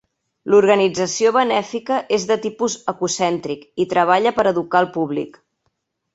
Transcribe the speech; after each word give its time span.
L'organització 0.51 1.33
benèfica 1.35 1.99
és 2.17 2.25
de 2.31 2.37
tipus 2.47 2.79
ecocèntric 2.95 3.69
i 3.85 3.89
treballa 3.93 4.33
per 4.41 4.49
educar 4.55 4.83
al 4.83 4.91
públic. 4.99 5.41